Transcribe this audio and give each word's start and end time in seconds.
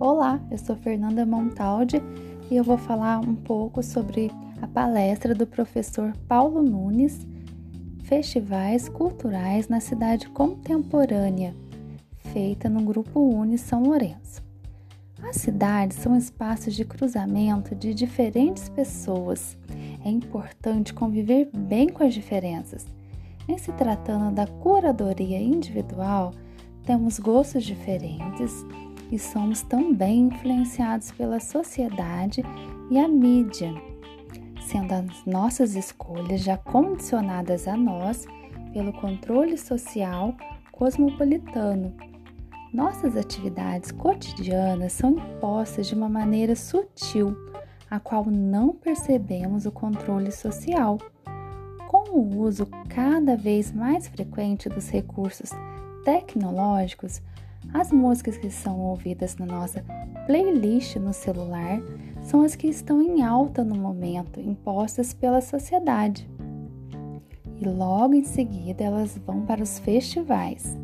Olá, 0.00 0.40
eu 0.50 0.56
sou 0.56 0.74
Fernanda 0.76 1.26
Montaldi 1.26 2.02
e 2.50 2.56
eu 2.56 2.64
vou 2.64 2.78
falar 2.78 3.20
um 3.20 3.34
pouco 3.34 3.82
sobre 3.82 4.30
a 4.62 4.66
palestra 4.66 5.34
do 5.34 5.46
professor 5.46 6.16
Paulo 6.26 6.62
Nunes, 6.62 7.26
Festivais 8.04 8.88
Culturais 8.88 9.68
na 9.68 9.78
Cidade 9.78 10.26
Contemporânea, 10.30 11.54
feita 12.32 12.66
no 12.66 12.80
Grupo 12.80 13.20
Uni 13.20 13.58
São 13.58 13.82
Lourenço. 13.82 14.42
As 15.22 15.36
cidades 15.36 15.98
são 15.98 16.16
espaços 16.16 16.74
de 16.74 16.86
cruzamento 16.86 17.74
de 17.74 17.92
diferentes 17.92 18.70
pessoas. 18.70 19.54
É 20.02 20.08
importante 20.08 20.94
conviver 20.94 21.50
bem 21.54 21.90
com 21.90 22.02
as 22.02 22.14
diferenças. 22.14 22.86
Em 23.46 23.58
se 23.58 23.70
tratando 23.72 24.34
da 24.34 24.46
curadoria 24.46 25.38
individual, 25.38 26.32
temos 26.84 27.18
gostos 27.18 27.64
diferentes 27.64 28.64
e 29.10 29.18
somos 29.18 29.62
também 29.62 30.28
influenciados 30.28 31.10
pela 31.12 31.40
sociedade 31.40 32.42
e 32.90 32.98
a 32.98 33.08
mídia, 33.08 33.72
sendo 34.62 34.92
as 34.92 35.26
nossas 35.26 35.74
escolhas 35.74 36.42
já 36.42 36.56
condicionadas 36.56 37.66
a 37.66 37.76
nós 37.76 38.26
pelo 38.72 38.92
controle 38.92 39.56
social 39.58 40.34
cosmopolitano. 40.72 41.92
Nossas 42.72 43.16
atividades 43.16 43.90
cotidianas 43.90 44.92
são 44.92 45.10
impostas 45.10 45.88
de 45.88 45.94
uma 45.94 46.08
maneira 46.08 46.54
sutil, 46.54 47.36
a 47.90 47.98
qual 47.98 48.24
não 48.26 48.72
percebemos 48.72 49.66
o 49.66 49.72
controle 49.72 50.30
social. 50.30 50.98
Com 51.88 52.16
o 52.16 52.38
uso 52.38 52.66
cada 52.88 53.36
vez 53.36 53.72
mais 53.72 54.06
frequente 54.06 54.68
dos 54.68 54.88
recursos 54.88 55.50
tecnológicos, 56.04 57.22
as 57.72 57.92
músicas 57.92 58.36
que 58.36 58.50
são 58.50 58.80
ouvidas 58.80 59.36
na 59.36 59.46
nossa 59.46 59.84
playlist 60.26 60.96
no 60.96 61.12
celular 61.12 61.80
são 62.22 62.42
as 62.42 62.54
que 62.54 62.66
estão 62.66 63.00
em 63.02 63.22
alta 63.22 63.64
no 63.64 63.74
momento, 63.74 64.40
impostas 64.40 65.12
pela 65.12 65.40
sociedade. 65.40 66.28
E 67.60 67.64
logo 67.64 68.14
em 68.14 68.24
seguida 68.24 68.84
elas 68.84 69.18
vão 69.18 69.42
para 69.42 69.62
os 69.62 69.78
festivais. 69.78 70.78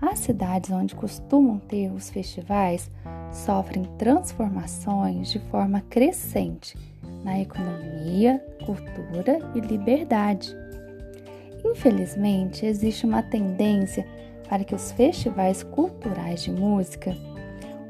As 0.00 0.18
cidades 0.18 0.70
onde 0.70 0.96
costumam 0.96 1.58
ter 1.58 1.92
os 1.92 2.10
festivais 2.10 2.90
sofrem 3.30 3.84
transformações 3.96 5.30
de 5.30 5.38
forma 5.38 5.80
crescente 5.82 6.76
na 7.24 7.40
economia, 7.40 8.44
cultura 8.66 9.38
e 9.54 9.60
liberdade. 9.60 10.54
Infelizmente, 11.64 12.66
existe 12.66 13.06
uma 13.06 13.22
tendência 13.22 14.04
para 14.52 14.64
que 14.64 14.74
os 14.74 14.92
festivais 14.92 15.62
culturais 15.62 16.42
de 16.42 16.52
música, 16.52 17.16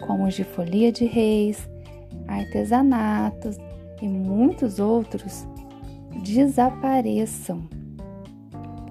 como 0.06 0.28
os 0.28 0.34
de 0.34 0.44
Folia 0.44 0.92
de 0.92 1.04
Reis, 1.04 1.68
artesanatos 2.28 3.58
e 4.00 4.06
muitos 4.06 4.78
outros, 4.78 5.44
desapareçam 6.22 7.68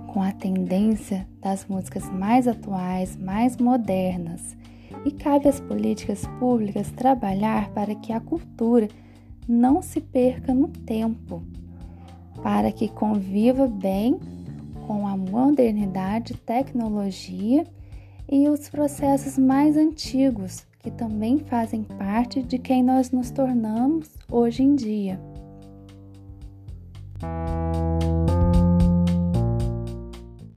com 0.08 0.22
a 0.22 0.34
tendência 0.34 1.26
das 1.40 1.66
músicas 1.66 2.04
mais 2.12 2.46
atuais, 2.46 3.16
mais 3.16 3.56
modernas. 3.56 4.58
E 5.06 5.12
cabe 5.12 5.48
às 5.48 5.62
políticas 5.62 6.26
públicas 6.42 6.92
trabalhar 6.92 7.70
para 7.70 7.96
que 7.96 8.12
a 8.12 8.20
cultura 8.20 8.90
não 9.48 9.82
se 9.82 10.02
perca 10.02 10.54
no 10.54 10.68
tempo, 10.68 11.42
para 12.44 12.70
que 12.70 12.90
conviva 12.90 13.66
bem 13.66 14.20
com 14.88 15.08
a 15.08 15.16
modernidade, 15.16 16.34
tecnologia 16.34 17.66
e 18.30 18.48
os 18.50 18.70
processos 18.70 19.38
mais 19.38 19.78
antigos, 19.78 20.66
que 20.80 20.92
também 20.92 21.40
fazem 21.40 21.84
parte 21.84 22.42
de 22.42 22.58
quem 22.58 22.84
nós 22.84 23.12
nos 23.12 23.30
tornamos 23.32 24.10
hoje 24.30 24.64
em 24.64 24.76
dia. 24.76 25.31